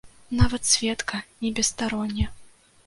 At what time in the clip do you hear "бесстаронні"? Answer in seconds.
1.61-2.29